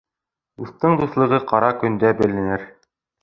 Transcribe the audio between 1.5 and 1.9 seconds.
ҡара